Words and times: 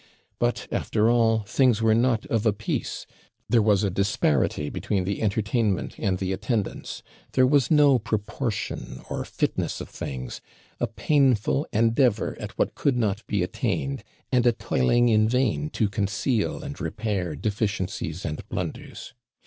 But, 0.39 0.67
after 0.71 1.11
all, 1.11 1.41
things 1.41 1.79
were 1.79 1.93
not 1.93 2.25
of 2.25 2.47
a 2.47 2.53
piece; 2.53 3.05
there 3.47 3.61
was 3.61 3.83
a 3.83 3.91
disparity 3.91 4.67
between 4.67 5.03
the 5.03 5.21
entertainment 5.21 5.93
and 5.99 6.17
the 6.17 6.33
attendants; 6.33 7.03
there 7.33 7.45
was 7.45 7.69
no 7.69 7.99
proportion 7.99 9.03
or 9.11 9.23
fitness 9.23 9.79
of 9.79 9.89
things 9.89 10.41
a 10.79 10.87
painful 10.87 11.67
endeavour 11.71 12.35
at 12.39 12.57
what 12.57 12.73
could 12.73 12.97
not 12.97 13.23
be 13.27 13.43
attained, 13.43 14.03
and 14.31 14.47
a 14.47 14.53
toiling 14.53 15.07
in 15.07 15.29
vain 15.29 15.69
to 15.69 15.87
conceal 15.87 16.63
and 16.63 16.81
repair 16.81 17.35
deficiencies 17.35 18.25
and 18.25 18.49
blunders. 18.49 19.13